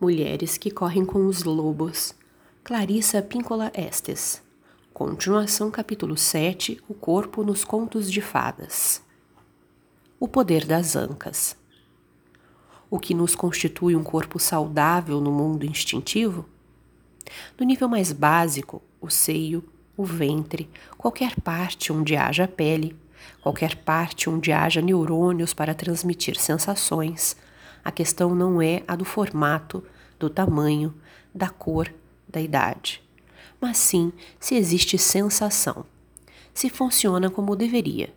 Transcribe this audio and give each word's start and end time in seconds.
Mulheres 0.00 0.56
que 0.56 0.70
correm 0.70 1.04
com 1.04 1.26
os 1.26 1.44
lobos. 1.44 2.14
Clarissa 2.64 3.20
Píncola 3.20 3.70
Estes. 3.74 4.42
Continuação 4.94 5.70
capítulo 5.70 6.16
7, 6.16 6.82
O 6.88 6.94
corpo 6.94 7.44
nos 7.44 7.64
contos 7.64 8.10
de 8.10 8.22
fadas. 8.22 9.02
O 10.18 10.26
poder 10.26 10.64
das 10.64 10.96
ancas. 10.96 11.54
O 12.90 12.98
que 12.98 13.12
nos 13.12 13.34
constitui 13.34 13.94
um 13.94 14.02
corpo 14.02 14.38
saudável 14.38 15.20
no 15.20 15.30
mundo 15.30 15.66
instintivo? 15.66 16.46
No 17.58 17.66
nível 17.66 17.86
mais 17.86 18.10
básico, 18.10 18.80
o 19.02 19.10
seio, 19.10 19.62
o 19.98 20.04
ventre, 20.06 20.70
qualquer 20.96 21.38
parte 21.42 21.92
onde 21.92 22.16
haja 22.16 22.48
pele, 22.48 22.96
qualquer 23.42 23.76
parte 23.76 24.30
onde 24.30 24.50
haja 24.50 24.80
neurônios 24.80 25.52
para 25.52 25.74
transmitir 25.74 26.40
sensações, 26.40 27.36
a 27.84 27.90
questão 27.90 28.34
não 28.34 28.60
é 28.60 28.82
a 28.86 28.94
do 28.94 29.04
formato, 29.04 29.84
do 30.18 30.28
tamanho, 30.28 30.94
da 31.34 31.48
cor, 31.48 31.92
da 32.28 32.40
idade, 32.40 33.02
mas 33.60 33.78
sim 33.78 34.12
se 34.38 34.54
existe 34.54 34.98
sensação, 34.98 35.84
se 36.52 36.68
funciona 36.68 37.30
como 37.30 37.56
deveria, 37.56 38.12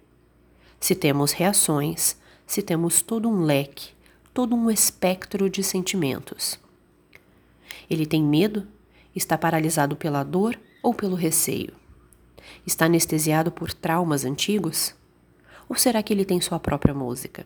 se 0.80 0.96
temos 0.96 1.32
reações, 1.32 2.18
se 2.46 2.62
temos 2.62 3.02
todo 3.02 3.30
um 3.30 3.44
leque, 3.44 3.92
todo 4.34 4.56
um 4.56 4.70
espectro 4.70 5.50
de 5.50 5.64
sentimentos. 5.64 6.60
Ele 7.90 8.06
tem 8.06 8.24
medo? 8.24 8.68
Está 9.16 9.38
paralisado 9.38 9.96
pela 9.96 10.24
dor 10.24 10.60
ou 10.82 10.94
pelo 10.94 11.16
receio? 11.16 11.74
Está 12.66 12.86
anestesiado 12.86 13.52
por 13.52 13.72
traumas 13.74 14.26
antigos? 14.26 14.96
Ou 15.70 15.76
será 15.76 16.02
que 16.04 16.14
ele 16.14 16.26
tem 16.26 16.42
sua 16.42 16.60
própria 16.60 16.94
música? 16.94 17.46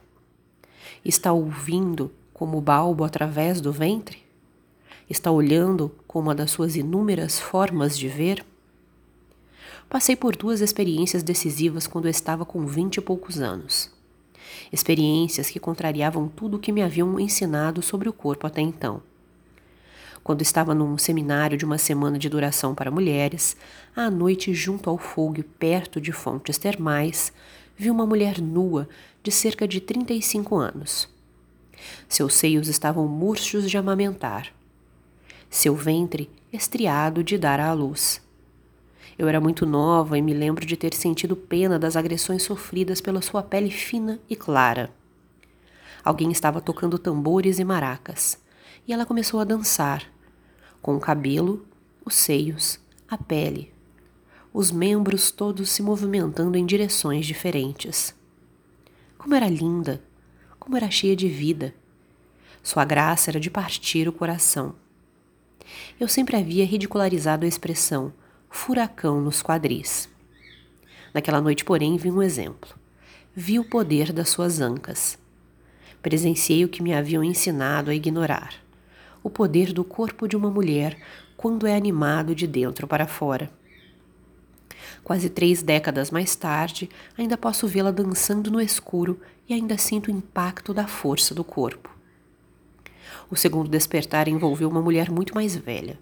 Está 1.03 1.31
ouvindo 1.31 2.11
como 2.33 2.57
o 2.57 2.61
balbo 2.61 3.03
através 3.03 3.59
do 3.61 3.71
ventre? 3.71 4.23
Está 5.09 5.31
olhando 5.31 5.95
com 6.07 6.19
uma 6.19 6.35
das 6.35 6.51
suas 6.51 6.75
inúmeras 6.75 7.39
formas 7.39 7.97
de 7.97 8.07
ver? 8.07 8.45
Passei 9.89 10.15
por 10.15 10.35
duas 10.35 10.59
experiências 10.59 11.23
decisivas 11.23 11.87
quando 11.87 12.05
eu 12.05 12.11
estava 12.11 12.45
com 12.45 12.65
vinte 12.65 12.97
e 12.97 13.01
poucos 13.01 13.39
anos. 13.39 13.89
Experiências 14.71 15.49
que 15.49 15.59
contrariavam 15.59 16.27
tudo 16.27 16.57
o 16.57 16.59
que 16.59 16.71
me 16.71 16.81
haviam 16.81 17.17
ensinado 17.19 17.81
sobre 17.81 18.09
o 18.09 18.13
corpo 18.13 18.45
até 18.45 18.61
então. 18.61 19.01
Quando 20.23 20.41
estava 20.41 20.75
num 20.75 20.97
seminário 20.97 21.57
de 21.57 21.63
uma 21.63 21.77
semana 21.77 22.19
de 22.19 22.27
duração 22.27 22.75
para 22.75 22.91
mulheres, 22.91 23.55
à 23.95 24.11
noite, 24.11 24.53
junto 24.53 24.89
ao 24.89 24.97
fogo 24.97 25.41
perto 25.57 26.01
de 26.01 26.11
fontes 26.11 26.57
termais, 26.57 27.31
vi 27.77 27.89
uma 27.89 28.05
mulher 28.05 28.41
nua 28.41 28.89
de 29.27 29.31
cerca 29.33 29.67
de 29.67 29.81
35 29.81 30.55
anos. 30.55 31.09
Seus 32.07 32.33
seios 32.33 32.69
estavam 32.69 33.09
murchos 33.09 33.69
de 33.69 33.77
amamentar, 33.77 34.53
seu 35.49 35.75
ventre 35.75 36.29
estriado 36.53 37.21
de 37.21 37.37
dar 37.37 37.59
à 37.59 37.73
luz. 37.73 38.21
Eu 39.19 39.27
era 39.27 39.41
muito 39.41 39.65
nova 39.65 40.17
e 40.17 40.21
me 40.21 40.33
lembro 40.33 40.65
de 40.65 40.77
ter 40.77 40.93
sentido 40.93 41.35
pena 41.35 41.77
das 41.77 41.97
agressões 41.97 42.43
sofridas 42.43 43.01
pela 43.01 43.21
sua 43.21 43.43
pele 43.43 43.69
fina 43.69 44.17
e 44.29 44.35
clara. 44.35 44.89
Alguém 46.05 46.31
estava 46.31 46.61
tocando 46.61 46.97
tambores 46.97 47.59
e 47.59 47.65
maracas, 47.65 48.39
e 48.87 48.93
ela 48.93 49.05
começou 49.05 49.41
a 49.41 49.43
dançar, 49.43 50.09
com 50.81 50.95
o 50.95 51.01
cabelo, 51.01 51.65
os 52.05 52.15
seios, 52.15 52.79
a 53.09 53.17
pele, 53.17 53.73
os 54.53 54.71
membros 54.71 55.31
todos 55.31 55.69
se 55.69 55.83
movimentando 55.83 56.57
em 56.57 56.65
direções 56.65 57.25
diferentes. 57.25 58.15
Como 59.27 59.35
era 59.35 59.49
linda, 59.49 60.01
como 60.57 60.77
era 60.77 60.89
cheia 60.89 61.13
de 61.13 61.27
vida. 61.27 61.75
Sua 62.63 62.85
graça 62.85 63.29
era 63.29 63.41
de 63.41 63.49
partir 63.49 64.07
o 64.07 64.13
coração. 64.13 64.73
Eu 65.99 66.07
sempre 66.07 66.37
havia 66.37 66.65
ridicularizado 66.65 67.43
a 67.43 67.47
expressão 67.49 68.13
furacão 68.49 69.19
nos 69.19 69.43
quadris. 69.43 70.07
Naquela 71.13 71.41
noite, 71.41 71.65
porém, 71.65 71.97
vi 71.97 72.09
um 72.09 72.23
exemplo. 72.23 72.73
Vi 73.35 73.59
o 73.59 73.65
poder 73.65 74.13
das 74.13 74.29
suas 74.29 74.61
ancas. 74.61 75.19
Presenciei 76.01 76.63
o 76.63 76.69
que 76.69 76.81
me 76.81 76.93
haviam 76.93 77.21
ensinado 77.21 77.91
a 77.91 77.93
ignorar: 77.93 78.53
o 79.21 79.29
poder 79.29 79.73
do 79.73 79.83
corpo 79.83 80.25
de 80.25 80.37
uma 80.37 80.49
mulher 80.49 80.97
quando 81.35 81.67
é 81.67 81.75
animado 81.75 82.33
de 82.33 82.47
dentro 82.47 82.87
para 82.87 83.05
fora. 83.05 83.51
Quase 85.03 85.29
três 85.29 85.61
décadas 85.61 86.11
mais 86.11 86.35
tarde, 86.35 86.89
ainda 87.17 87.37
posso 87.37 87.67
vê-la 87.67 87.91
dançando 87.91 88.51
no 88.51 88.61
escuro 88.61 89.19
e 89.47 89.53
ainda 89.53 89.77
sinto 89.77 90.07
o 90.07 90.11
impacto 90.11 90.73
da 90.73 90.87
força 90.87 91.33
do 91.33 91.43
corpo. 91.43 91.89
O 93.29 93.35
segundo 93.35 93.69
despertar 93.69 94.27
envolveu 94.27 94.69
uma 94.69 94.81
mulher 94.81 95.09
muito 95.11 95.35
mais 95.35 95.55
velha. 95.55 95.99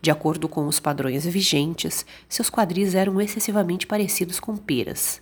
De 0.00 0.10
acordo 0.10 0.48
com 0.48 0.66
os 0.66 0.78
padrões 0.78 1.24
vigentes, 1.24 2.04
seus 2.28 2.50
quadris 2.50 2.94
eram 2.94 3.20
excessivamente 3.20 3.86
parecidos 3.86 4.38
com 4.38 4.56
peras. 4.56 5.20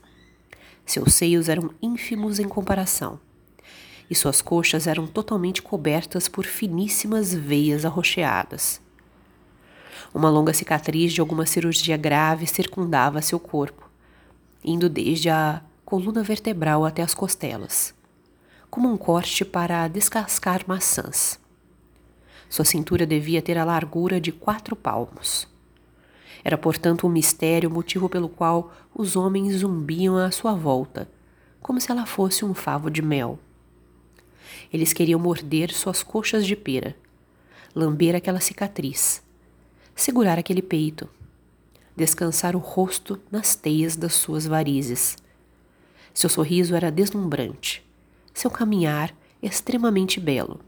Seus 0.85 1.15
seios 1.15 1.49
eram 1.49 1.71
ínfimos 1.83 2.39
em 2.39 2.49
comparação. 2.49 3.21
E 4.11 4.15
suas 4.15 4.41
coxas 4.41 4.87
eram 4.87 5.07
totalmente 5.07 5.61
cobertas 5.61 6.29
por 6.29 6.45
finíssimas 6.45 7.33
veias 7.35 7.85
arroxeadas. 7.85 8.81
Uma 10.15 10.31
longa 10.31 10.55
cicatriz 10.55 11.13
de 11.13 11.21
alguma 11.21 11.45
cirurgia 11.45 11.97
grave 11.97 12.47
circundava 12.47 13.21
seu 13.21 13.39
corpo, 13.39 13.89
indo 14.65 14.89
desde 14.89 15.29
a 15.29 15.63
coluna 15.85 16.23
vertebral 16.23 16.85
até 16.85 17.03
as 17.03 17.15
costelas, 17.15 17.95
como 18.71 18.91
um 18.91 18.97
corte 18.97 19.45
para 19.45 19.87
descascar 19.87 20.63
maçãs. 20.67 21.39
Sua 22.49 22.65
cintura 22.65 23.05
devia 23.05 23.43
ter 23.43 23.59
a 23.59 23.65
largura 23.65 24.19
de 24.19 24.33
quatro 24.33 24.75
palmos. 24.75 25.47
Era, 26.43 26.57
portanto, 26.57 27.07
um 27.07 27.11
mistério 27.11 27.69
o 27.69 27.73
motivo 27.73 28.09
pelo 28.09 28.29
qual 28.29 28.73
os 28.95 29.17
homens 29.17 29.57
zumbiam 29.57 30.17
à 30.17 30.31
sua 30.31 30.55
volta, 30.55 31.11
como 31.61 31.81
se 31.81 31.91
ela 31.91 32.07
fosse 32.07 32.45
um 32.45 32.55
favo 32.55 32.91
de 32.91 33.03
mel. 33.03 33.39
Eles 34.73 34.95
queriam 34.95 35.21
morder 35.21 35.73
suas 35.73 36.03
coxas 36.03 36.47
de 36.47 36.57
pera, 36.57 36.97
lamber 37.75 38.15
aquela 38.15 38.41
cicatriz, 38.41 39.23
segurar 39.99 40.39
aquele 40.39 40.63
peito, 40.63 41.09
descansar 41.97 42.55
o 42.55 42.61
rosto 42.61 43.21
nas 43.33 43.57
teias 43.57 43.97
das 43.97 44.15
suas 44.15 44.47
varizes. 44.47 45.17
Seu 46.15 46.31
sorriso 46.31 46.77
era 46.77 46.89
deslumbrante, 46.89 47.85
seu 48.33 48.49
caminhar 48.49 49.13
extremamente 49.43 50.21
belo. 50.21 50.61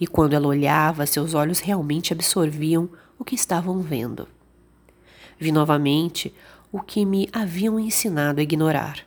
E 0.00 0.06
quando 0.06 0.32
ela 0.32 0.48
olhava, 0.48 1.04
seus 1.04 1.34
olhos 1.34 1.60
realmente 1.60 2.14
absorviam 2.14 2.88
o 3.18 3.24
que 3.26 3.34
estavam 3.34 3.82
vendo. 3.82 4.26
Vi 5.38 5.52
novamente 5.52 6.34
o 6.72 6.80
que 6.80 7.04
me 7.04 7.28
haviam 7.30 7.78
ensinado 7.78 8.40
a 8.40 8.42
ignorar: 8.42 9.06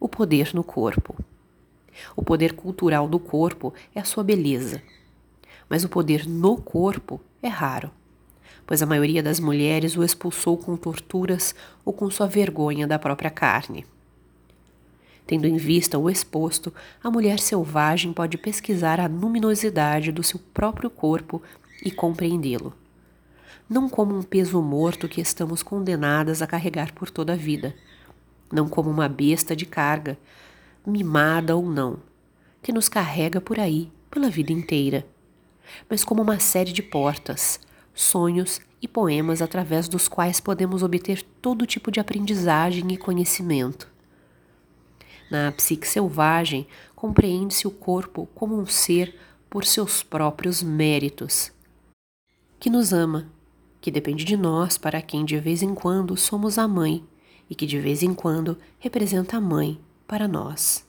o 0.00 0.08
poder 0.08 0.54
no 0.54 0.64
corpo. 0.64 1.14
O 2.16 2.22
poder 2.22 2.54
cultural 2.54 3.06
do 3.06 3.18
corpo 3.18 3.74
é 3.94 4.00
a 4.00 4.04
sua 4.04 4.24
beleza, 4.24 4.82
mas 5.68 5.84
o 5.84 5.88
poder 5.90 6.26
no 6.26 6.56
corpo 6.56 7.20
é 7.42 7.48
raro 7.48 7.90
pois 8.66 8.82
a 8.82 8.86
maioria 8.86 9.22
das 9.22 9.40
mulheres 9.40 9.96
o 9.96 10.04
expulsou 10.04 10.56
com 10.56 10.76
torturas 10.76 11.54
ou 11.84 11.92
com 11.92 12.10
sua 12.10 12.26
vergonha 12.26 12.86
da 12.86 12.98
própria 12.98 13.30
carne. 13.30 13.84
Tendo 15.26 15.46
em 15.46 15.56
vista 15.56 15.98
o 15.98 16.10
exposto, 16.10 16.72
a 17.02 17.10
mulher 17.10 17.38
selvagem 17.38 18.12
pode 18.12 18.36
pesquisar 18.36 19.00
a 19.00 19.06
luminosidade 19.06 20.12
do 20.12 20.22
seu 20.22 20.38
próprio 20.52 20.90
corpo 20.90 21.40
e 21.84 21.90
compreendê-lo. 21.90 22.74
Não 23.68 23.88
como 23.88 24.16
um 24.16 24.22
peso 24.22 24.60
morto 24.60 25.08
que 25.08 25.20
estamos 25.20 25.62
condenadas 25.62 26.42
a 26.42 26.46
carregar 26.46 26.92
por 26.92 27.10
toda 27.10 27.32
a 27.32 27.36
vida, 27.36 27.74
não 28.52 28.68
como 28.68 28.90
uma 28.90 29.08
besta 29.08 29.56
de 29.56 29.64
carga, 29.64 30.18
mimada 30.86 31.56
ou 31.56 31.64
não, 31.64 31.98
que 32.62 32.72
nos 32.72 32.88
carrega 32.88 33.40
por 33.40 33.58
aí 33.58 33.90
pela 34.10 34.28
vida 34.28 34.52
inteira, 34.52 35.06
mas 35.88 36.04
como 36.04 36.20
uma 36.20 36.38
série 36.38 36.72
de 36.72 36.82
portas, 36.82 37.58
sonhos 37.94 38.60
e 38.80 38.88
poemas 38.88 39.40
através 39.40 39.88
dos 39.88 40.08
quais 40.08 40.40
podemos 40.40 40.82
obter 40.82 41.22
todo 41.40 41.66
tipo 41.66 41.90
de 41.90 42.00
aprendizagem 42.00 42.92
e 42.92 42.96
conhecimento. 42.96 43.88
Na 45.30 45.52
psique 45.52 45.86
selvagem, 45.86 46.66
compreende-se 46.94 47.66
o 47.66 47.70
corpo 47.70 48.28
como 48.34 48.58
um 48.58 48.66
ser 48.66 49.16
por 49.48 49.64
seus 49.64 50.02
próprios 50.02 50.62
méritos, 50.62 51.52
que 52.58 52.70
nos 52.70 52.92
ama, 52.92 53.28
que 53.80 53.90
depende 53.90 54.24
de 54.24 54.36
nós 54.36 54.78
para 54.78 55.02
quem 55.02 55.24
de 55.24 55.38
vez 55.38 55.62
em 55.62 55.74
quando 55.74 56.16
somos 56.16 56.58
a 56.58 56.68
mãe 56.68 57.04
e 57.50 57.54
que 57.54 57.66
de 57.66 57.78
vez 57.78 58.02
em 58.02 58.14
quando 58.14 58.56
representa 58.78 59.36
a 59.36 59.40
mãe 59.40 59.80
para 60.06 60.28
nós. 60.28 60.86